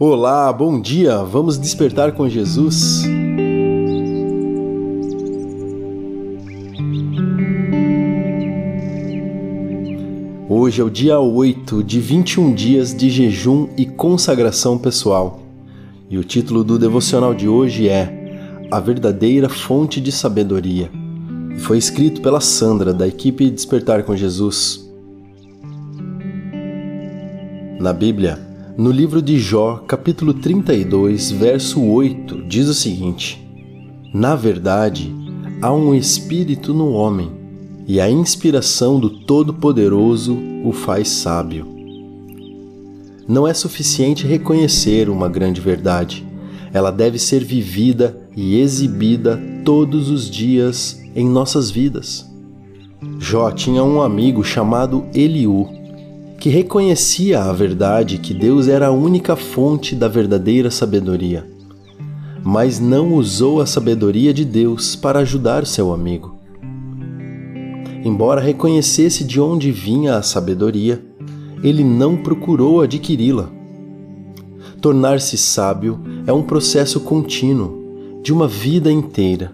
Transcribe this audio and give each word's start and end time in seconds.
Olá, 0.00 0.52
bom 0.52 0.80
dia! 0.80 1.24
Vamos 1.24 1.58
despertar 1.58 2.12
com 2.12 2.28
Jesus? 2.28 3.02
Hoje 10.48 10.80
é 10.80 10.84
o 10.84 10.88
dia 10.88 11.18
8 11.18 11.82
de 11.82 11.98
21 11.98 12.54
dias 12.54 12.94
de 12.94 13.10
jejum 13.10 13.70
e 13.76 13.86
consagração 13.86 14.78
pessoal. 14.78 15.40
E 16.08 16.16
o 16.16 16.22
título 16.22 16.62
do 16.62 16.78
devocional 16.78 17.34
de 17.34 17.48
hoje 17.48 17.88
é 17.88 18.68
A 18.70 18.78
Verdadeira 18.78 19.48
Fonte 19.48 20.00
de 20.00 20.12
Sabedoria. 20.12 20.88
E 21.56 21.58
foi 21.58 21.76
escrito 21.76 22.22
pela 22.22 22.40
Sandra, 22.40 22.94
da 22.94 23.08
equipe 23.08 23.50
Despertar 23.50 24.04
com 24.04 24.14
Jesus. 24.14 24.88
Na 27.80 27.92
Bíblia, 27.92 28.47
no 28.78 28.92
livro 28.92 29.20
de 29.20 29.40
Jó, 29.40 29.82
capítulo 29.88 30.32
32, 30.32 31.32
verso 31.32 31.82
8, 31.82 32.44
diz 32.44 32.68
o 32.68 32.74
seguinte: 32.74 33.44
Na 34.14 34.36
verdade, 34.36 35.12
há 35.60 35.72
um 35.72 35.92
espírito 35.92 36.72
no 36.72 36.92
homem, 36.92 37.28
e 37.88 38.00
a 38.00 38.08
inspiração 38.08 39.00
do 39.00 39.10
Todo-Poderoso 39.10 40.38
o 40.64 40.70
faz 40.70 41.08
sábio. 41.08 41.66
Não 43.26 43.48
é 43.48 43.52
suficiente 43.52 44.24
reconhecer 44.24 45.10
uma 45.10 45.28
grande 45.28 45.60
verdade, 45.60 46.24
ela 46.72 46.92
deve 46.92 47.18
ser 47.18 47.42
vivida 47.42 48.16
e 48.36 48.60
exibida 48.60 49.42
todos 49.64 50.08
os 50.08 50.30
dias 50.30 51.02
em 51.16 51.28
nossas 51.28 51.68
vidas. 51.68 52.30
Jó 53.18 53.50
tinha 53.50 53.82
um 53.82 54.00
amigo 54.00 54.44
chamado 54.44 55.04
Eliú 55.12 55.77
que 56.38 56.48
reconhecia 56.48 57.42
a 57.42 57.52
verdade 57.52 58.18
que 58.18 58.32
Deus 58.32 58.68
era 58.68 58.86
a 58.86 58.92
única 58.92 59.34
fonte 59.34 59.96
da 59.96 60.06
verdadeira 60.06 60.70
sabedoria, 60.70 61.44
mas 62.44 62.78
não 62.78 63.14
usou 63.14 63.60
a 63.60 63.66
sabedoria 63.66 64.32
de 64.32 64.44
Deus 64.44 64.94
para 64.94 65.18
ajudar 65.18 65.66
seu 65.66 65.92
amigo. 65.92 66.36
Embora 68.04 68.40
reconhecesse 68.40 69.24
de 69.24 69.40
onde 69.40 69.72
vinha 69.72 70.14
a 70.14 70.22
sabedoria, 70.22 71.04
ele 71.62 71.82
não 71.82 72.16
procurou 72.16 72.82
adquiri-la. 72.82 73.50
Tornar-se 74.80 75.36
sábio 75.36 76.00
é 76.24 76.32
um 76.32 76.42
processo 76.42 77.00
contínuo, 77.00 78.20
de 78.22 78.32
uma 78.32 78.46
vida 78.46 78.92
inteira, 78.92 79.52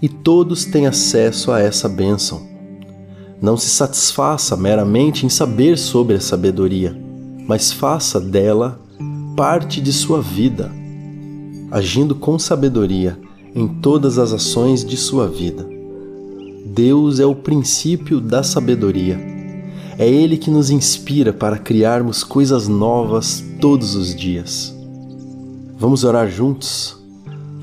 e 0.00 0.08
todos 0.08 0.64
têm 0.64 0.86
acesso 0.86 1.50
a 1.50 1.58
essa 1.58 1.88
bênção. 1.88 2.51
Não 3.42 3.56
se 3.56 3.68
satisfaça 3.68 4.56
meramente 4.56 5.26
em 5.26 5.28
saber 5.28 5.76
sobre 5.76 6.14
a 6.14 6.20
sabedoria, 6.20 6.96
mas 7.44 7.72
faça 7.72 8.20
dela 8.20 8.80
parte 9.36 9.80
de 9.80 9.92
sua 9.92 10.22
vida, 10.22 10.70
agindo 11.68 12.14
com 12.14 12.38
sabedoria 12.38 13.18
em 13.52 13.66
todas 13.66 14.16
as 14.16 14.32
ações 14.32 14.84
de 14.84 14.96
sua 14.96 15.26
vida. 15.26 15.68
Deus 16.66 17.18
é 17.18 17.26
o 17.26 17.34
princípio 17.34 18.20
da 18.20 18.44
sabedoria. 18.44 19.18
É 19.98 20.08
Ele 20.08 20.36
que 20.36 20.48
nos 20.48 20.70
inspira 20.70 21.32
para 21.32 21.58
criarmos 21.58 22.22
coisas 22.22 22.68
novas 22.68 23.42
todos 23.60 23.96
os 23.96 24.14
dias. 24.14 24.72
Vamos 25.76 26.04
orar 26.04 26.30
juntos? 26.30 26.96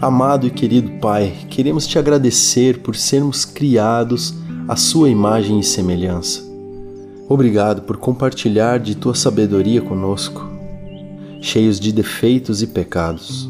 Amado 0.01 0.45
e 0.45 0.51
querido 0.51 0.91
Pai, 0.99 1.33
queremos 1.49 1.87
te 1.87 1.97
agradecer 1.97 2.79
por 2.79 2.97
sermos 2.97 3.45
criados 3.45 4.35
a 4.69 4.75
sua 4.75 5.09
imagem 5.09 5.59
e 5.59 5.63
semelhança. 5.63 6.47
Obrigado 7.27 7.81
por 7.81 7.97
compartilhar 7.97 8.79
de 8.79 8.93
tua 8.93 9.15
sabedoria 9.15 9.81
conosco, 9.81 10.47
cheios 11.41 11.79
de 11.79 11.91
defeitos 11.91 12.61
e 12.61 12.67
pecados. 12.67 13.49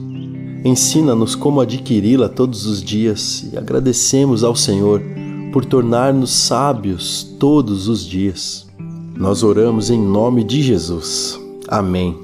Ensina-nos 0.64 1.36
como 1.36 1.60
adquiri-la 1.60 2.30
todos 2.30 2.66
os 2.66 2.82
dias 2.82 3.50
e 3.52 3.58
agradecemos 3.58 4.46
ao 4.46 4.56
Senhor 4.56 5.02
por 5.52 5.66
tornar-nos 5.66 6.32
sábios 6.32 7.36
todos 7.38 7.90
os 7.90 8.06
dias. 8.06 8.66
Nós 9.14 9.44
oramos 9.44 9.90
em 9.90 10.02
nome 10.02 10.42
de 10.42 10.62
Jesus. 10.62 11.38
Amém. 11.68 12.18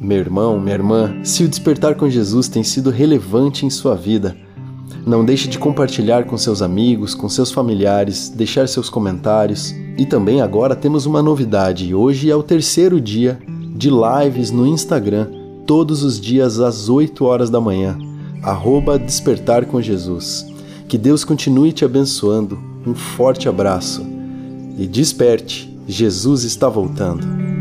Meu 0.00 0.18
irmão, 0.18 0.58
minha 0.58 0.74
irmã, 0.74 1.20
se 1.22 1.44
o 1.44 1.48
despertar 1.48 1.94
com 1.94 2.10
Jesus 2.10 2.48
tem 2.48 2.64
sido 2.64 2.90
relevante 2.90 3.64
em 3.64 3.70
sua 3.70 3.94
vida, 3.94 4.36
não 5.06 5.24
deixe 5.24 5.48
de 5.48 5.58
compartilhar 5.58 6.24
com 6.24 6.36
seus 6.36 6.62
amigos, 6.62 7.14
com 7.14 7.28
seus 7.28 7.50
familiares, 7.50 8.28
deixar 8.28 8.68
seus 8.68 8.88
comentários. 8.88 9.74
E 9.96 10.06
também 10.06 10.40
agora 10.40 10.76
temos 10.76 11.06
uma 11.06 11.22
novidade. 11.22 11.94
Hoje 11.94 12.30
é 12.30 12.36
o 12.36 12.42
terceiro 12.42 13.00
dia 13.00 13.38
de 13.74 13.90
lives 13.90 14.50
no 14.50 14.66
Instagram, 14.66 15.28
todos 15.66 16.02
os 16.02 16.20
dias 16.20 16.60
às 16.60 16.88
8 16.88 17.24
horas 17.24 17.50
da 17.50 17.60
manhã. 17.60 17.98
Arroba 18.42 18.98
Despertar 18.98 19.66
com 19.66 19.80
Jesus. 19.80 20.46
Que 20.88 20.98
Deus 20.98 21.24
continue 21.24 21.72
te 21.72 21.84
abençoando. 21.84 22.58
Um 22.86 22.94
forte 22.94 23.48
abraço. 23.48 24.04
E 24.78 24.86
desperte, 24.86 25.72
Jesus 25.86 26.44
está 26.44 26.68
voltando. 26.68 27.51